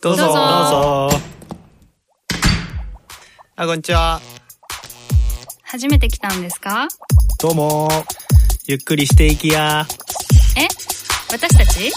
[0.00, 0.22] どうぞ。
[0.24, 1.18] どうぞどうぞ。
[3.56, 4.20] あ、こんにちは。
[5.62, 6.88] 初めて来たんですか？
[7.40, 7.88] どうも。
[8.66, 9.86] ゆっくりしていきや。
[10.56, 10.66] え？
[11.30, 11.92] 私たち？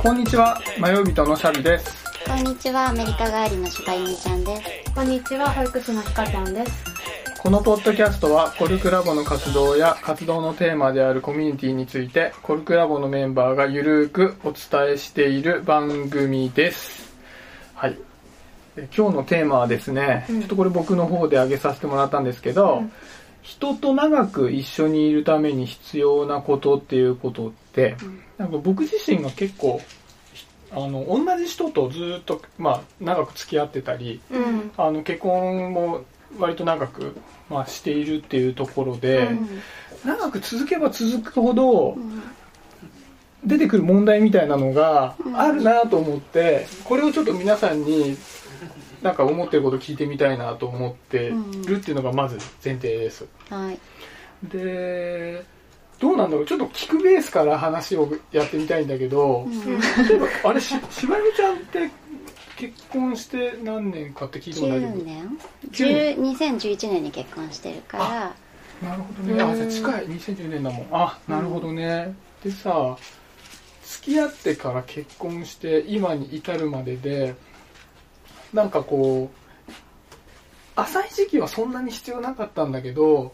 [0.00, 2.04] こんにちは、迷い人のシャビです。
[2.26, 3.94] こんにちは、アメリカ帰りのちゃ
[4.36, 4.92] んです。
[4.94, 6.93] こんにちは、保育士のひかちゃんです。
[7.44, 17.14] このポッドキャストは、コルクラボの活動や活動のテーマであるコミュニティについて、コルクラボのメンバーがゆるーくお伝えしている番組です。
[17.74, 17.98] はい。
[18.76, 22.92] で今日のテーマはですね、うんちょっとこれ僕の方で挙げさせてもらったんですけど、うん
[23.42, 27.94] 人と長く一緒にいるために必要なことっていうことって、
[28.38, 29.82] なんか僕自身が結構、
[30.70, 34.72] あの、同じ人とずっと、まあ、長く付き合ってたり、うん。
[34.78, 36.04] あの結婚も
[36.38, 37.16] 割と長く、
[37.48, 39.28] まあ、しているっていうところで、
[40.04, 41.96] 長く続けば続くほど
[43.44, 48.16] 出てくる問題みたいなのがあるなと思ってこれをちょっと皆さんに
[49.02, 51.32] なんか思ってること聞いてみたいなと思って
[51.66, 53.26] るっていうのがまず前提です。
[53.50, 53.78] はい。
[54.48, 55.44] で
[56.00, 56.46] どうなんだろう。
[56.46, 59.46] ちょっと聞くベースから話をやってみたいんだけど、
[60.08, 61.90] 例えばあれし柴犬ちゃんって
[62.56, 65.38] 結婚して何年かって聞いても大丈夫9年
[65.70, 68.34] 9 10 ?2011 年に結婚してるから、
[68.88, 69.42] なるほどね。
[69.42, 70.06] あ、じゃあ近い。
[70.08, 70.86] 2010年だもん。
[70.92, 72.14] あ、なるほどね。
[72.42, 72.96] でさ、
[73.84, 77.34] 付き合ってから結婚して今に至るまでで、
[78.52, 79.70] なんかこう、
[80.76, 83.32] 浅い時期はそんなに必要なかったんだけど、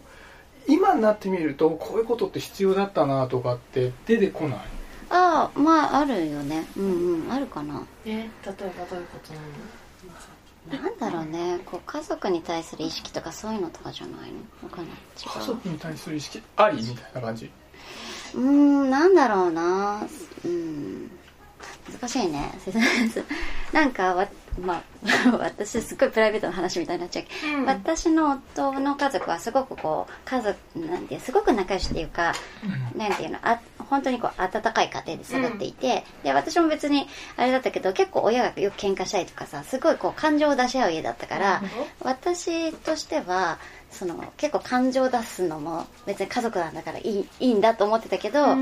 [0.69, 4.59] 今になってみるとこういうことって必要だったなとかって出てこない？
[5.11, 6.67] ああ、まああるよね。
[6.77, 7.83] うんうん、あるかな。
[8.05, 8.53] え、例えば
[8.87, 10.83] どういうことなの？
[10.83, 14.39] なんだろうね、こう家族に対する意識とかそういうのとかじゃないの？
[14.63, 14.97] わかんない。
[15.17, 17.51] 家族に対する意識ありみたいな感じ？
[18.35, 20.07] うーん、なんだろうな。
[20.45, 21.11] うん。
[22.01, 22.53] 難しいね。
[23.73, 24.29] なんかわ、
[24.61, 24.83] まあ、
[25.39, 32.33] 私すっごいプライベートな話みたいになっちゃうけど、うん私の夫の家族はすごくこう、家族、なんていう、すごく仲良しっていうか、
[32.97, 33.59] なんていうの、あ、
[33.91, 41.63] 本当にこう、温かい家庭で育っていて、で、私も別に、あれだったけど、結構親がよく喧嘩したりとかさ、すごいこう、感情を出し合う家だったから、
[42.03, 43.59] 私としては、
[43.91, 48.57] その、結構感情を出すのも、別に家族なんだからいい、いいんだと思ってたけど、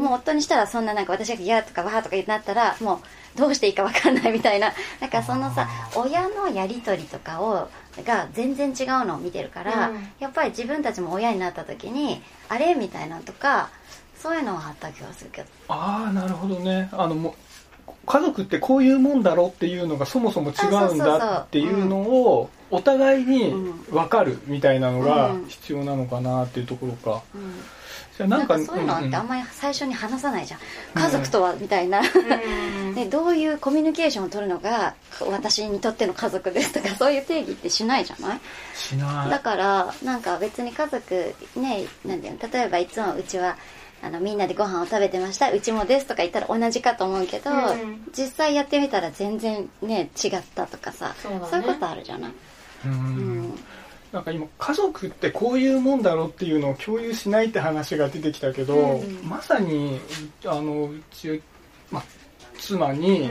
[0.00, 3.02] もう夫にしたらそんななんか私が嫌とかわーとかなったらも
[3.36, 7.68] うどうしていいかわかんないみたいな なんかそのさ親のやり取りとかを
[8.04, 10.08] が全然違うのを見てるから、うん。
[10.20, 12.74] やっぱり自分たちも親になった時にあれ？
[12.74, 13.68] みたいなのとか
[14.22, 15.48] そういうのはあった気がするけど。
[15.68, 16.88] ああなるほどね。
[16.92, 23.52] あのもう家族ってこういうもんだろっていうのがそもそも違うんだっていうのをお互いに
[23.90, 25.44] 分かるみたいなのがうん。
[25.48, 27.52] 必要なのかなっていうところか、うん。
[28.16, 30.60] じゃあななんんかかそういうのってあんりまり最初に話さないじゃん。
[30.94, 32.94] 家族とはみたいな、うん。
[32.94, 34.94] でどういうコミュニケーションを取るのが
[35.30, 38.40] 私にとっての家族ですとかそういう定義ってしないじゃない？
[38.74, 39.30] しない。
[39.30, 43.56] だからなんか別に家族ねなんていうの例えばいつもうちは
[44.02, 45.52] あのみんなでご飯を食べてました。
[45.52, 48.10] うちもですとか言ったら同じかと思うけど、うん。
[48.16, 51.66] 実際やってみたら全然ね違ったとかさそうだね。
[51.66, 52.32] いうことあるじゃない、
[52.86, 52.92] うん。
[52.92, 53.54] うん。
[54.12, 59.20] なんか今家族ってこういうもんだろっていうのを共有しないって話が出てきたけど、うん。
[59.22, 60.00] まさに
[60.46, 61.42] あのうち、
[61.90, 62.02] ま、
[62.58, 63.30] 妻に、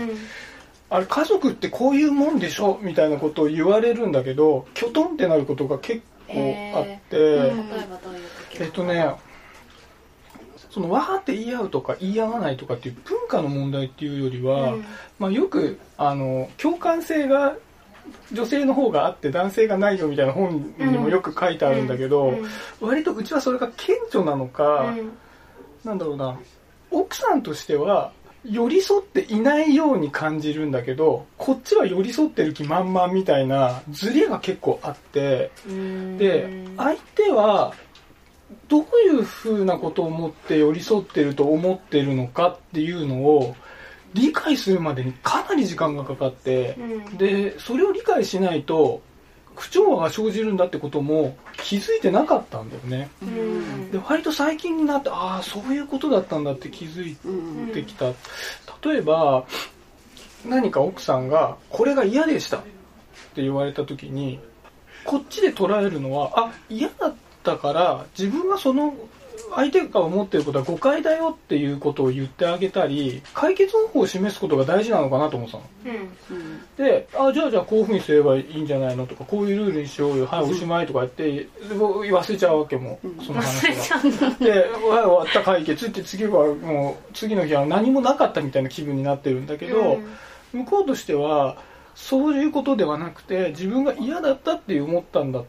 [0.89, 6.33] あれ家族ってこういうもんでしょみたいなことを言われるんだけどきょとんってなることが結構
[6.75, 7.53] あって、え
[7.89, 9.15] ばどういう時えっとね
[10.69, 14.85] そのわーって言い合うとか言い合わないとかっていう文化の問題っていうよりは、うん。
[15.17, 17.55] まあ、よくあの共感性が
[18.31, 22.47] 女性の方があって男性がないよみたいな本にもよく書いてあるんだけど、うん。
[22.79, 25.11] 割とうちはそれが顕著なのか、うん。
[25.83, 26.39] なんだろうな
[26.91, 28.11] 奥さんとしては
[28.45, 36.17] 寄り添っていないように感じるんだけどこっちは寄り添ってる気満々みたいなズレが結構あってうん。
[36.17, 36.47] で
[36.77, 37.73] 相手は
[38.69, 43.55] どういうふうなことを思って寄り添ってると思ってるのかっていうのを
[44.13, 47.17] 理解するまでにかなり時間がかかってうん。
[47.17, 49.01] でそれを理解しないと
[49.55, 53.09] 不調和が生じるんだってことも気づいてなかったんだよね。
[53.21, 53.91] うん。
[53.91, 57.29] で割と最近になってああそういうことだったんだって気づいう
[57.69, 58.13] んてきた。
[58.83, 59.45] 例えば
[60.45, 62.61] 何か奥さんがこれが嫌でしたっ
[63.33, 64.39] て言われた時に
[65.03, 68.93] こっちで捉えるのはあ嫌だったから自分はその
[69.55, 75.65] 相手が思ってることは誤解だよっていうことを言ってあげたり解決方法を示すことが大事なのかなと思ってたの。
[75.85, 76.37] うん。
[76.37, 83.25] うんであじゃあじゃあこういうふうにすればいいんじゃないのとかこういうルールにしようよはいおしまいとか言ってで忘れちゃうわけもうん。
[83.25, 89.99] その話がではい終わった解決って次はもう次の日は何もなかったみたいな気分になってるんだけど、
[90.53, 91.57] 向こうとしては
[91.95, 95.43] そういうことではなくて自分が嫌だったって思ったんだ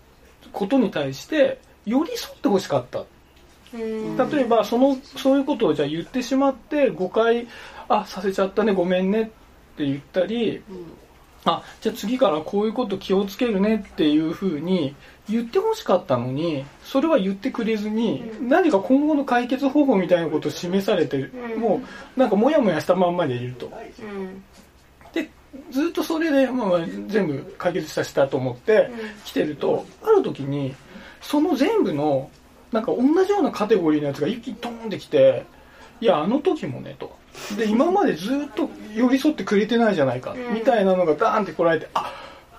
[0.52, 3.04] ことに対して寄り添ってほしかった。
[3.74, 4.16] うん。
[4.16, 7.46] 例えばそのそういうことをじゃあ言ってしまって誤解
[7.88, 9.24] あさせちゃったねごめんねっ
[9.76, 10.62] て言ったり
[11.44, 14.94] あじゃあ次からこういうこと気をつけるねっていうふうに
[15.28, 18.48] 言ってほしかったのにそれは言ってくれずに、うん。
[18.48, 21.60] 何か今後の解決方法みたいなことを示されてる、うん。
[21.60, 21.82] も
[22.16, 23.70] うなんかモヤモヤしたまんまでいると。
[24.00, 24.42] うん。
[25.12, 25.30] で
[25.70, 28.90] ずっとそれで、まあ、全部解決したしたと思って
[29.24, 30.74] 来てるとある時に
[31.20, 32.30] その全部の
[32.72, 35.44] なんか同じようなカテゴリーのやつが一気にトーンってきて
[36.00, 37.18] いやあの時もねと。
[37.56, 40.54] で今までずっと寄り添ってくれてないじゃないか、うん。
[40.54, 42.12] みたいなのがダーンってこられてあ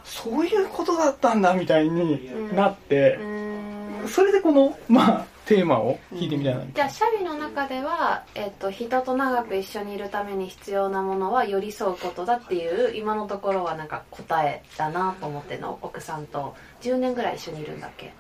[0.04, 4.08] そういうことだったんだみたいになってう、ん。
[4.08, 15.78] それでこのまあテーマを聞いてみたいな、じゃあシャビの中では、えっと人と長く一緒にいるために必要なものは寄り添うことだっていう今のところはなんか答えだなと思ってんの。
[15.82, 16.56] 奥さんと。
[16.82, 18.14] 10年ぐらい一緒にいるんだっけ？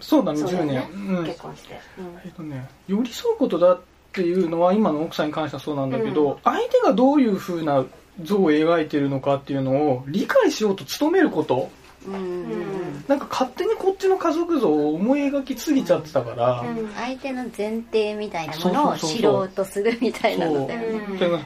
[0.00, 1.26] そうだね10そうだよね年、うん。
[1.26, 1.80] 結婚して、
[2.24, 3.80] えっとね、寄り添うことだっ
[4.12, 7.84] ていうのは今の奥さんに関してはそうなんだけど、相手がどういう風な
[8.22, 11.70] 像を描いてるのかっていうのを理解しようと努めること。
[12.06, 12.14] うん。
[12.14, 16.78] うんなんか勝手にこっちの家族像を思い描きすぎちゃってたから、うん。
[16.78, 16.92] うん。
[16.94, 20.78] 相手の前提みたいなものを知ろうとするみたいなので。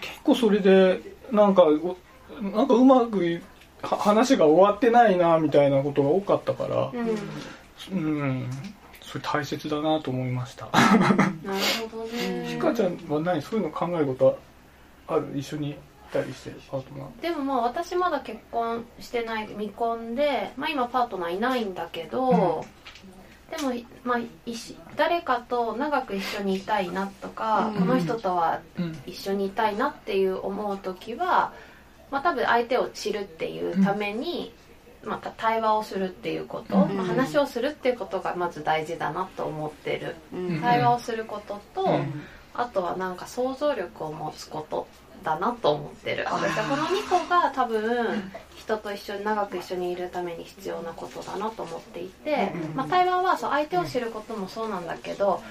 [0.00, 1.96] 結構それでなんかお
[2.42, 3.40] なんかうまく
[3.82, 6.92] 話が終わってないなみたいなことが多かったから
[7.92, 7.98] うん。
[7.98, 8.50] うん
[9.00, 10.66] それ大切だなと思いました。
[10.72, 12.46] なるほどね。
[12.48, 14.38] ひかちゃんは何そういうの考えること
[15.06, 15.76] ある一緒にい
[16.10, 17.22] たりしてパートナー？
[17.22, 22.64] でもまあ私まだ結婚してない未婚で、まあ、今パートナーいないんだけど、
[23.50, 27.80] でも、まあ、いし誰かと長く一緒にいたいなとか、うん。
[27.80, 31.52] この人とはうん一緒にいたいなっていう思う時は、
[32.10, 34.50] まあ、多分相手を知るっていうために、
[35.06, 36.96] また対話をするっていうこと、うん。
[36.96, 40.60] まあ話をするっていうことがまず大事だなと思ってる、うん。
[40.60, 42.22] 対話をすることと、うん。
[42.54, 44.86] あとはなんか想像力を持つこと
[45.22, 46.24] だなと思ってる。
[46.26, 55.42] この2個が多分人と一緒に長く一緒にいるために必要なことだなと思っていて、まあ、対話はそう相手を知ることもそうなんだけど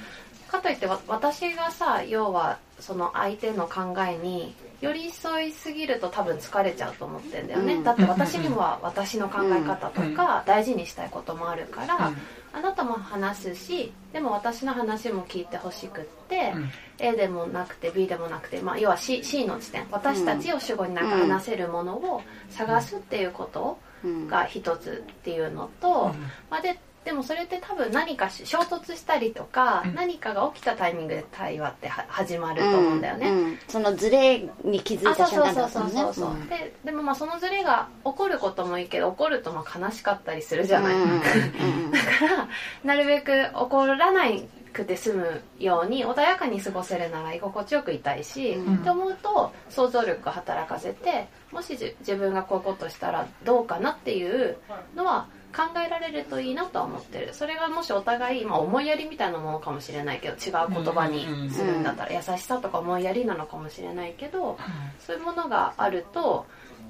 [0.48, 7.84] かといってわ私がさ要はその相手の考えに寄り添いすぎると多分疲れちゃうと思ってんだよね、うん。
[7.86, 12.12] だって私には私の考え方とか大事にしたいこともあるから、
[12.52, 16.70] あなたも話すしでも私の話も聞いてほしくって、うん。
[17.00, 19.86] A でもなくて B でもなくて、まあ、要は C, C の地点。
[19.90, 26.14] 私たちを主語になんか話せるものを探すっていうことうんが一つっていうのと、
[26.50, 29.96] まあ、ででもそれって多分何かし衝突したりとか、うん。
[29.96, 33.30] 何かが起きたタイミングで対話っては始まると思うんだよね。
[33.30, 33.60] うん。
[33.68, 36.40] そのズレに気づいあたそうそう瞬間だったそうそうそう、もん。
[36.42, 42.48] ねででもまあそのズレが起こることもいいけど起こるとまあ悲しかったりするじゃない、うんうんうん だから
[42.84, 48.76] なるべく起こらないくて済むように穏やかに過ごせるなら居心地よくいたいし、うん。
[48.78, 54.58] って思うと想像力を働かせてもしじ自分がこういうことしたらどうかなっていう
[54.96, 57.30] のは考えられるといいなとは思ってる。
[57.34, 64.58] それがもしお互い、まあ、思いやりみたいなものかもしれないけど違う言葉にするんだったら優しさとか思いやりなのかもしれないけど
[65.00, 66.46] そういうものがあると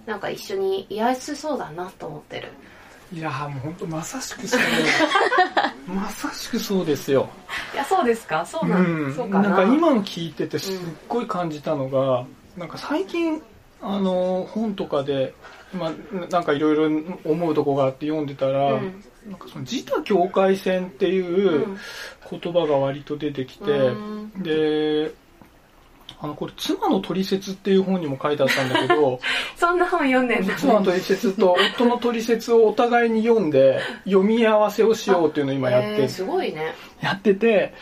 [0.05, 2.50] なんか一緒に居やすそうだなと思ってる。
[3.12, 4.60] いやーもう本当まさしくそう。
[5.88, 7.29] まさしくそうですよ、
[7.74, 8.43] いやそうですか？
[8.46, 9.50] そうなん、うん、そうかな。
[9.50, 12.25] なんか今の聞いててすっごい感じたのが、
[12.58, 13.41] なんか最近
[13.82, 15.34] あの本とかで、
[15.74, 19.03] まあ、なんかいろいろ思うとこがあって読んでたら、うん。
[19.27, 21.77] なんかその自他境界線っていううん。
[22.30, 24.44] 言葉が割と出てきて、うん。
[24.44, 25.13] で
[26.24, 29.20] あのこれ「妻の取説」っていう本にも書いてあったんだけど
[29.58, 30.56] そんな本読んでんだ。
[30.56, 36.75] 妻の取説と夫の取説をお互いに読んで読み合わせをしようっていうのを今やってえーすごいね。
[37.01, 37.74] やってて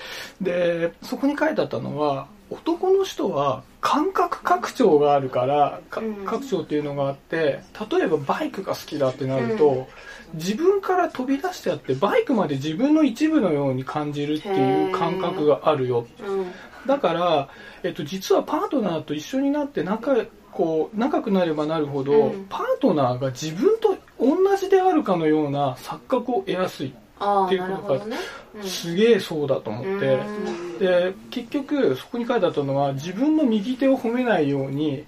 [0.41, 6.25] でそこに書いてあったのは男の人は感覚拡張があるからかうん。
[6.25, 9.88] 拡張っていうのがあって例えばバイクが好きだってなると、
[10.34, 16.05] 自分から飛び出してあってバイクまで自分の一部のように感じるっていう感覚があるよ。
[16.20, 16.51] うん。
[16.86, 17.50] だから、
[17.84, 20.15] えっと、実はパートナーと一緒になって仲
[20.51, 22.46] こう仲くなればなるほど、うん。
[22.50, 28.17] パートナーが自分と同じであるかのような錯覚を得やすいっていうことかなるほどね、
[28.55, 28.63] うん。
[28.63, 30.70] すげえそうだと思って。
[30.81, 35.05] うんで結局そこに書いてあったのは自分の右手を褒めないように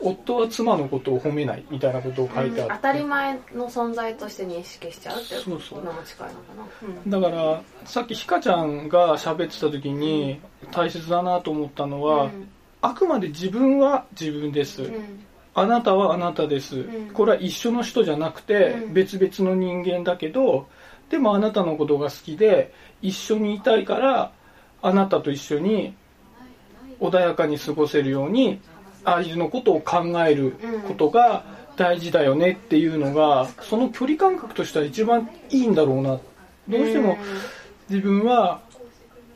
[0.00, 5.84] 夫は妻のことを褒めないみたいなことを書いてあって、当たり前の存在として認識しちゃうっていうそうそう。
[5.84, 6.54] のも近いのか
[7.10, 12.48] な、だからさっきひかちゃんが喋ってた時に大切だなと思ったのは、うん。
[12.80, 15.26] あくまで自分は自分です、うん。
[15.54, 17.10] あなたはあなたです、ん。
[17.12, 18.94] これは一緒の人じゃなくて、うん。
[18.94, 20.68] 別々の人間だけど
[21.10, 22.72] でもあなたのことが好きで
[23.02, 24.32] 一緒にいたいから
[24.82, 25.94] あなたと一緒に
[27.00, 28.60] 穏やかに過ごせるように
[29.04, 30.56] 相手のことを考える
[30.86, 31.44] ことが
[31.76, 36.18] 大事だよねっていうのがその距離感覚としては一番いいんだろうな。
[36.68, 37.16] どうしても
[37.88, 38.60] 自分は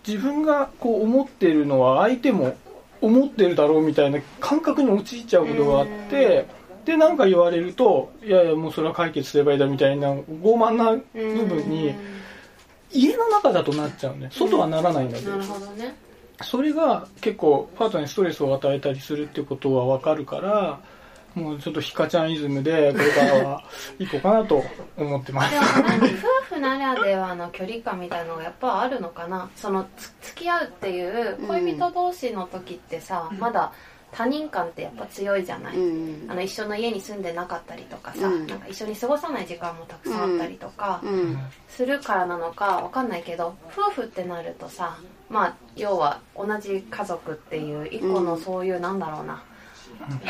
[0.07, 2.57] 自分がこう思っているのは相手も
[3.01, 6.47] 思ってるだろうみたいな感覚に陥っちゃうことがあって
[6.85, 10.25] でなんか言われるといやいやもうそれは解決すればいいだみたいな傲
[10.57, 11.95] 慢な部分に
[12.93, 14.29] 家の中だとなっちゃうね。
[14.31, 15.31] 外はならないんだけど。
[15.33, 15.95] なるほどね。
[16.43, 20.81] それが結構パートナーにストレスを与えたりするってことは分かるから
[21.35, 23.65] もうちょっとヒカちゃんイズムでこれからは
[23.99, 24.63] 行こうかなと
[24.97, 25.51] 思ってます。
[25.51, 29.49] でも何夫婦ならではの距離感みたいのがやっぱあるのかな。
[29.57, 33.73] そのつ付き合うっていう恋人同士の時ってさ、まだ
[34.13, 38.47] 他人感ってやっぱ強いじゃない、うんあの一緒の家に住んでなかったりとかさ、うん。
[38.47, 41.39] なんか一緒に過ごさない時間もたくさんあったりとかうん。
[41.69, 44.99] するからなのかわかんないけど夫婦ってなるとさ
[45.31, 49.43] まあ要は同じ家族っていう一個のそういうなんだろうな,、
[50.01, 50.27] なんか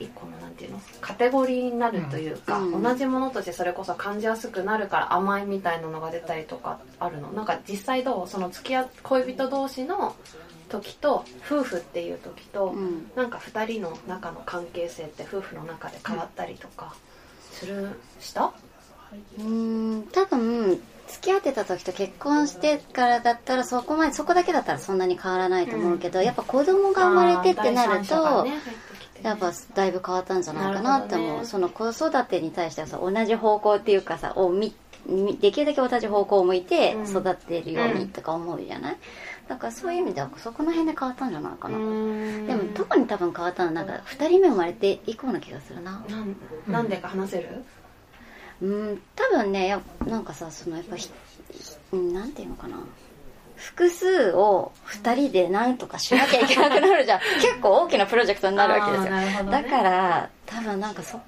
[0.00, 0.80] 一個のなんていうの？
[1.00, 2.82] カテゴリーになるというか、うん。
[2.82, 7.30] 同じものとしてそれこそ感じやすくなるから甘いみたいなのが出たりとかあるの？
[7.32, 8.28] なんか実際どう？
[8.28, 10.16] その付き合う恋人同士の
[10.72, 13.10] 時と夫婦っていう時と、うん。
[13.14, 16.94] なんか2人の中の関係性って夫婦の中で変わったりとか
[17.52, 17.90] する？
[18.18, 18.52] した？
[19.38, 31.44] うん多分付き合ってた時と結婚してからだったらそこまでそこだけだったらそんなに変わらないと思うけど、やっぱ子供が生まれてってなると、ね入ってきてやっぱだいぶ変わったんじゃないかなって思う、ね。
[31.44, 34.74] その子育てに対してはさ同じ方向っていうかさをみみ
[35.40, 37.10] できるだけ同じ方向を向いてうん。
[37.10, 38.96] 育てるようにとか思うじゃない、
[39.48, 41.82] だからそういう意味ではそこの辺で変わったんじゃないかな、で
[42.54, 46.04] も特に多分変わったのはなんか2人目生まれて以降な気がするな。
[46.08, 46.36] なん
[46.68, 47.48] なんでか話せる？
[48.62, 51.10] うん多分ねやなんかさそのやっぱひ
[51.92, 52.76] うんなんていうのかな。
[53.56, 57.20] 複数を2人で何とかしなきゃいけなくなるじゃん。
[57.40, 59.14] 結構大きなプロジェクトになるわけですよ。
[59.14, 59.62] あーなるほどね。
[59.62, 61.20] だから多分なんかそ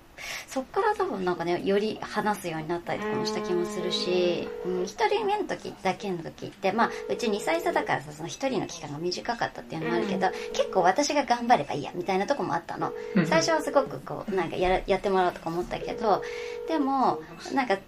[0.49, 13.27] そっから多分なんかねより話すようになったりとかもした気もするし、うん、1人目の時だけの時ってまあうち2歳差だからさその1人の期間が短かったっていうのもあるけど、結構私が頑張ればいいやみたいなとこもあったの、うん。
[13.27, 16.23] 最初はすごくこうなんかやらやってもらおうとか思ったけど
[16.69, 17.21] でも
[17.53, 17.79] なんか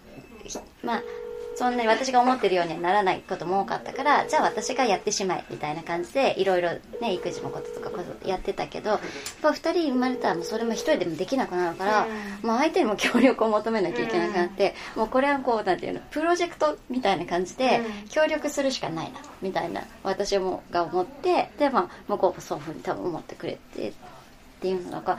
[0.45, 1.02] ひまあ
[1.57, 6.71] そんなに私が思ってるようにはならないことも多かったからじゃあ私がやってしまえみたいな感じでいろいろ
[7.01, 9.01] ね育児のこととかこうやってたけどやっ
[9.43, 12.07] ぱ2人生まれたらもうそれも1人でもできなくなるから、
[12.43, 18.09] もう相手にも協力を求めなきゃいけなくなって、もうこれはこうなんていうのプロジェクトみたいな感じでうん。
[18.09, 23.93] 協力するしかないなみたいな私もが思ってでまあ向こうもそういうふうに多分思ってくれて
[24.57, 25.19] っていうのだから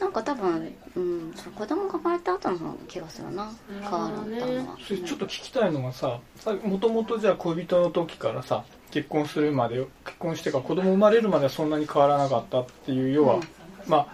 [0.00, 3.50] なんか多分、うん、子供が生まれた後の気がするな。
[3.82, 4.76] 変わったのは。
[4.82, 6.18] それちょっと聞きたいのがさ
[6.64, 13.42] もともとじゃあ恋人の時からさ結婚するまで結婚してから子供生まれるまではそんなに変わらなかったっていう要は、うん。
[13.86, 14.08] ま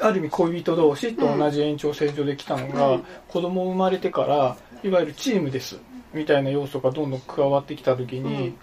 [0.00, 3.04] あある意味恋人同士と同じ延長線上で来たのが、うん。
[3.28, 5.78] 子供生まれてからいわゆるチームです
[6.14, 8.56] みたいな要素がどんどん加わってきた時に、うん。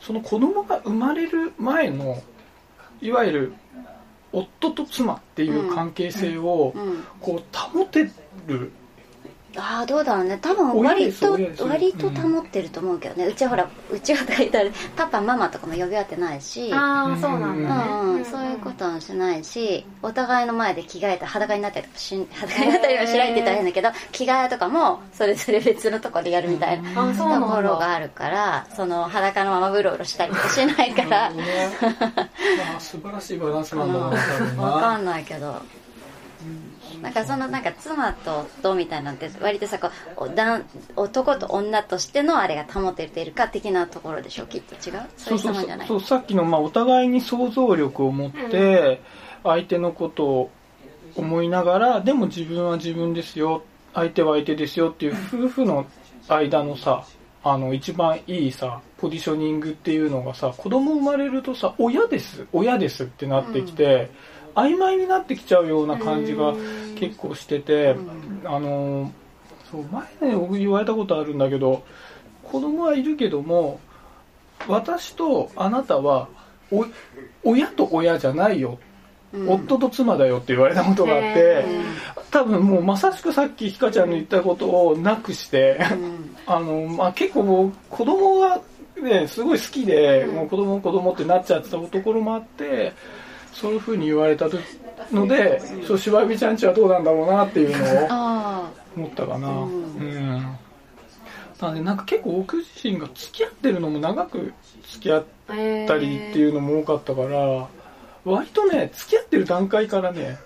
[0.00, 2.22] その子供が生まれる前の
[3.02, 3.52] いわゆる
[4.34, 8.10] 夫と妻っていう関係性をうんこう保て
[8.46, 8.72] る
[9.56, 10.38] ああどうだろうね。
[10.40, 11.32] 多分親割と
[11.66, 16.72] 割と保ってると思うけどね、うちはほらうちはとか言ったらパパママとかも呼び合ってないし。
[16.72, 27.46] ああそうなんうだね、んうん、そういうことはしないしお互いの前で着替えて裸になったりとかし 裸になったりはしないって言ったら変だけど着替えとかもそれぞれ別のところでやるみたいなあそうとなんだ。
[27.48, 31.30] ころがあるからその裸のままうろうろしたりとかしないから。
[31.30, 31.42] ね、
[31.82, 35.56] まあ素晴らしいバランスなんだな多分わかなんないけど
[37.02, 39.90] なんかそのなんか妻と夫みたいなんて割とさこ
[40.26, 40.30] う
[40.96, 45.02] 男と女としてのあれが保てているか的なところでしょきっと違う？
[45.16, 49.00] そういうそうそう人なんじゃないそうさっきの、まあ、お互いに想像力を持って
[49.42, 50.50] 相手のことを
[51.16, 53.62] 思いながらでも自分は自分ですよ。
[53.94, 55.86] 相手は相手ですよっていう夫婦の
[56.28, 57.04] 間のさ
[57.44, 64.10] あの一番いいさポジショニングっていうのがさ子供生まれるとさ親です親ですってなってきて、
[64.54, 66.54] 曖昧になってきちゃうような感じが
[66.96, 67.96] 結構してて、
[68.44, 69.12] あの
[69.70, 69.82] そう
[70.20, 71.84] 前ね僕言われたことあるんだけど
[72.42, 73.80] 子供はいるけども
[74.68, 76.28] 私とあなたは
[76.70, 76.86] お
[77.42, 78.78] 親と親じゃないよ、
[79.32, 79.50] うん。
[79.50, 81.64] 夫と妻だよって言われたことがあって、へ
[82.30, 86.36] 多分もうまさしくさっきひかちゃんの言ったことをなくして、うん。
[86.46, 88.60] あの、まあ、結構もう子供が
[89.02, 90.34] ね、すごい好きで、うん。
[90.36, 92.92] もう子供子供ってなっちゃってたところもあって、
[93.54, 94.46] そういう風に言われた
[95.10, 99.48] ので、そう、しばみちゃんちはどうなんだろうなっていうのをあ思ったかな。
[99.48, 100.38] ううん。
[100.38, 100.58] ん。
[101.60, 104.52] なので、なんか結構僕自身が付き合ってるのも長く
[104.90, 107.68] 付き合っえたりっていうのも多かったから、
[108.24, 110.38] 割とね、付き合ってる段階からね、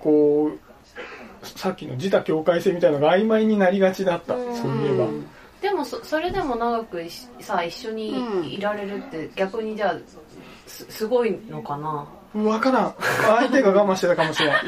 [0.00, 0.58] こう、
[1.42, 4.54] さっきの自他境界性みたいなのが曖昧になりがちだった、うん。
[4.54, 5.06] そういえば。
[5.60, 7.02] でもそそれでも長く
[7.40, 9.98] さ一緒にいられるって逆にじゃあ
[10.68, 12.94] すすごいのかなわからん。
[13.26, 14.60] 相手が我慢してたかもしれない。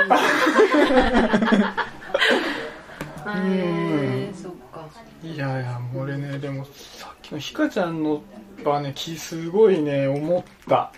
[4.34, 4.88] そっか
[5.22, 8.22] いやいや、俺ね、でもさっきのひかちゃんの
[8.64, 10.92] はね、気すごいね、思った。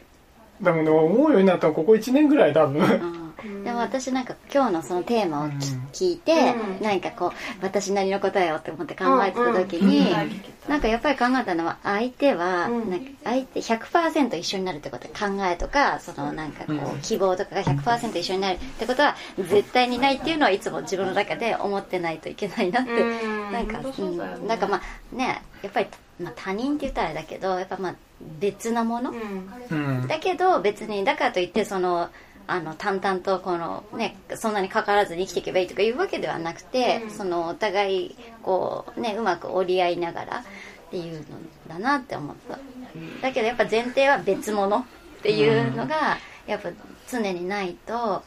[0.61, 2.83] でもね、思うようになったのここ1年ぐらい多分。
[2.83, 3.22] うん
[3.65, 5.49] でも私なんか今日のそのテーマを
[5.93, 6.33] 聞いて、
[6.81, 6.85] うん。
[6.85, 10.21] なんかこう私なりの答えをって思って考えてた時に、うん。
[10.21, 10.31] うん。
[10.69, 12.91] なんかやっぱり考えたのは相手は、うん。
[12.91, 23.07] なんか相手100%一緒になるってことは考えとかそのなんかこう希望とかが100%一緒になるってことは絶対にないっていうのはいつも自分の中で思ってないといけないなって、う
[23.51, 23.53] ん。
[23.53, 24.47] なんか、うん。
[24.47, 25.89] なんかまあねやっぱり、
[26.21, 27.95] まあ、他人って言ったらあれだけどやっぱまあ
[28.41, 29.15] 別なもの。
[30.09, 32.11] だけど別にだからといってその
[32.47, 37.11] あの淡々とこのねそんなにかからずに生きていけばいいとかいうわけではなくて、うん。
[37.11, 40.43] そのお互いこうねうまく折り合いながらっ
[40.91, 41.25] ていうの
[41.69, 42.59] だなって思った。
[43.23, 44.85] だけどやっぱ前提は別物っ
[45.23, 46.71] ていうのがやっぱ
[47.11, 48.23] 常にないと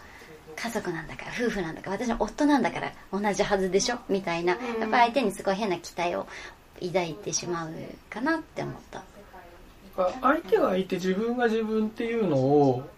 [0.56, 3.98] 家族なんだから夫婦なんだから私の夫なんだから同じはずでしょ？
[4.08, 6.28] みたいなやっうんぱ相手にすごい変な期待を
[6.82, 7.72] 抱いてしまう
[8.10, 9.04] かなって思った。
[10.22, 12.90] 相手が相手、自分が自分っていうのを、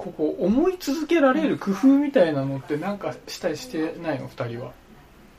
[0.00, 4.72] ここ思い続けられる工夫みたいなのってなんかしたりしてないの二人は？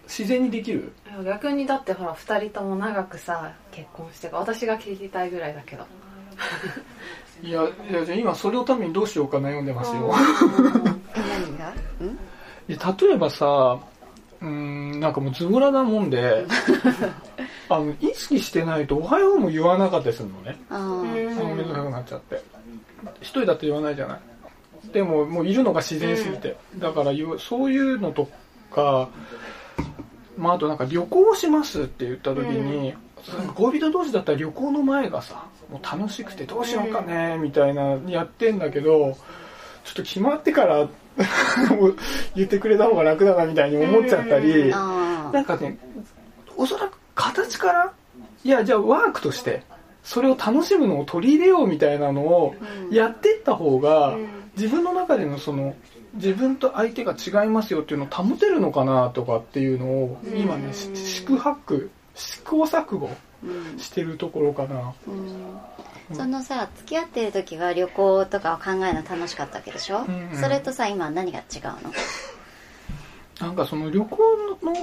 [0.08, 0.94] 自然にできる？
[1.08, 5.86] いや逆にだってほら2人とも長くさ結婚してる私が聞きたいぐらいだけど。
[7.42, 10.14] いや、いやじゃあ今それをためにどうしようか悩んでますよ。
[11.16, 11.70] え何が？
[11.70, 11.74] ん？
[12.68, 13.80] いや例えばさ
[14.42, 16.46] うーんなんかもうズボラなもんで
[17.68, 20.60] あの意識してないと「おはよう」も言わなかったりするのね。
[20.70, 22.40] あのめんどくさくなっちゃって。
[23.22, 24.20] 一人だって言わないじゃない
[24.94, 28.30] でももういるのが自然すぎて、だからそういうのと
[28.72, 29.10] か
[30.38, 32.94] まああとなんか旅行をしますって言った時に、
[33.38, 33.48] なん。
[33.48, 39.16] か恋人同士だったら旅行の前がさもう楽しくてどうしようかねみたいなやってんだけど
[39.84, 40.90] ちょっと決まってから
[42.36, 45.78] 言ってくれた方が楽だなみたいに思っちゃったり、あなんかね
[46.58, 47.94] おそらく形から
[48.44, 49.62] いやじゃあワークとして
[50.04, 52.56] それを楽しむのを取り入れようみたいなのを
[52.90, 52.96] うん。
[52.96, 54.28] やっていった方が、うん。
[54.58, 55.76] 自分の中でのその
[56.16, 63.10] 自分と相手が違いますよっていうのを保てるのかなとかっていうのを今ねし宿泊試行錯誤
[63.44, 63.80] うん。
[63.80, 64.94] してるところかな。
[65.08, 65.12] う
[66.14, 66.16] ん。
[66.16, 70.38] そのさ付き合ってる時は旅行とかを考えるの楽しかったわけでしょ、うんうん。
[70.38, 71.74] それとさ今何が違うの？
[73.40, 74.18] なんかその旅行
[74.62, 74.76] の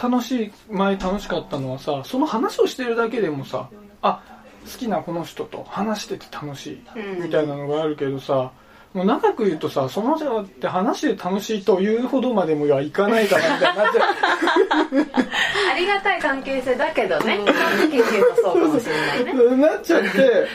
[0.00, 3.68] 楽しい前楽しかったのはさその話をしてるだけでもさ
[4.02, 4.22] あ
[4.64, 7.22] 好きなこの人と話してて楽しいうん。
[7.24, 8.52] みたいなのがあるけどさ
[8.94, 14.04] もう長く言うとさその人って話して楽しいというほどまでもはいかないかなみたいになっちゃ
[15.72, 17.38] ありがたい関係性だけどね。
[17.46, 19.32] 正直に言うとそうかもしれないね。
[19.32, 20.46] う なっちゃって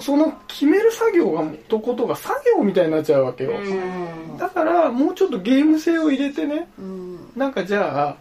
[0.00, 3.52] その決める作業がとことが作業みたいになっちゃうわけよ。
[3.52, 4.38] うん。
[4.38, 6.68] だからもうちょっとゲーム性を入れてね。
[6.78, 7.30] うん。
[7.36, 8.16] なんかじゃ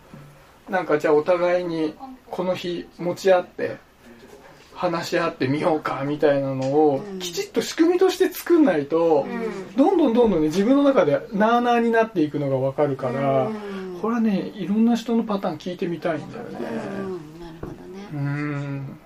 [0.68, 1.94] あなんかじゃあお互いに
[2.30, 3.78] この日持ち合って
[4.76, 7.20] 話し合ってみようかみたいなのをうん。
[7.20, 9.76] きちっと仕組みとして作んないとうん。
[9.76, 14.00] どんどんどんどんね自分の中でなあなあになっていくのがわかるからうん。
[14.02, 16.60] これはねいろんな人のパターン聞いてみたいんだよね。
[16.60, 17.40] うん。
[17.40, 17.78] なるほどね。
[18.14, 19.00] うーん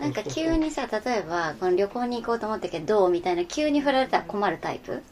[0.00, 5.02] なんか急にさ例えばこの旅行に行こうと思ったけどどうみたいな急に振られたら困るタイプ？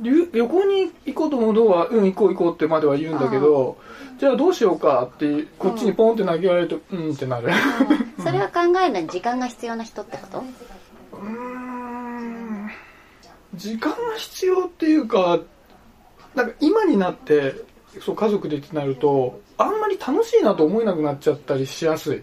[0.00, 3.76] 旅旅行に行こうと思うのはうん行こう行こうってまでは言うんだけど
[4.20, 7.12] じゃあどうしようかってこっちにポンって投げられるとうん。
[7.12, 7.48] ってなる。
[8.22, 10.38] それは考えるのに時間が必要な人ってこと？
[11.14, 12.70] うーん。
[13.54, 15.40] 時間が必要っていうか
[16.34, 17.54] なんか今になって
[18.00, 22.22] そう家族でってなるとあんまり楽しいなと思えなくなっちゃったりしやすい。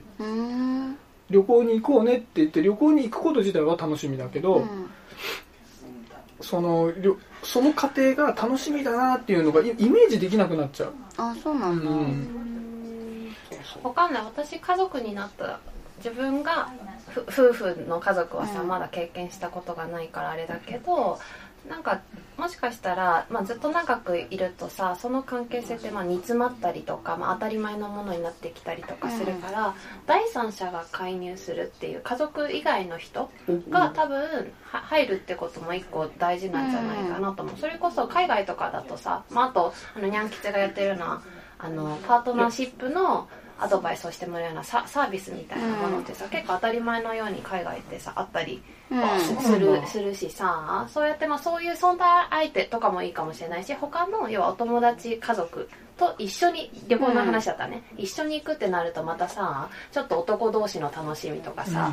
[1.30, 4.90] 旅行に行こうねって言って旅行に行くこと自体は楽しみだけど、うん
[6.42, 13.36] そのりょその過程が楽しみだなっていうのがイイメージできなくなっちゃう、あそうなんだ、うん。
[13.84, 14.24] わかんない。
[14.24, 15.60] 私家族になった
[15.98, 16.72] 自分が
[17.10, 18.68] ふ夫婦の家族はさ、うん。
[18.68, 21.20] まだ経験したことがないからあれだけど
[21.68, 22.02] なんか
[22.38, 33.30] もしかしたら、まあ、ずっと長くいるとさその関係性ってまあ煮詰まったりとか、まあ、当たり前のものになってきたりとかするから、第三者が介入するっていう家族以外の人
[33.70, 41.24] が多分は入るってことも一個大事なんじゃないかなと思う、それこそ海外とかだとさ、まあ、あとあのニャン吉がやってるような
[41.60, 43.28] あのパートナーシップの
[43.60, 61.92] アドバイスをしてもらうようなササービスみたいなものってさ、結構当たり前のように海外ってさあったりうんするするしさそうやってまあそういう存在相手とかもいいかもしれないし他の要はお友達家族と一緒に旅行の話だったらね、一緒に行くってなるとまたさちょっと男同士の楽しみとかさ、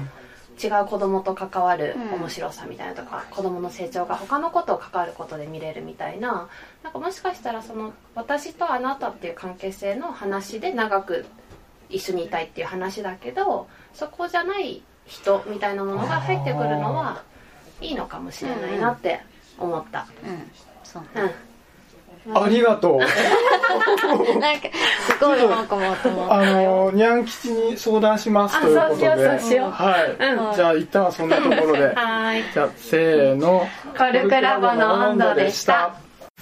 [0.62, 6.48] 違う子供と関わる面白さみたいなとか、子供の成長が他のことを関わることで見れるみたいな
[6.82, 11.24] なんかもしかしたらその私とあなたっていう関係性の話で長く
[11.88, 17.22] 一緒にいたいっていう話だけどそこじゃない人みたいなものが入ってくるのは
[17.80, 19.20] いいのかもしれないなって
[19.58, 20.06] 思った。
[20.24, 20.50] うん。
[20.82, 21.30] そううん。
[22.32, 22.98] ありがとう。
[24.38, 24.68] なんか
[25.06, 25.94] すごいなんかも
[26.30, 26.86] あよ。
[26.86, 29.08] のにゃん吉に相談しますということで。
[29.08, 29.70] あそうしようそうしよう。
[29.70, 30.54] はい、うん。
[30.54, 31.82] じゃあ一旦はそんなところで。
[31.92, 32.52] はーい。
[32.52, 33.68] じゃあせーの。
[33.96, 35.94] コルクラボの温度でした。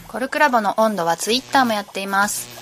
[0.06, 2.61] コルクラボの温度はツイッターもやっています。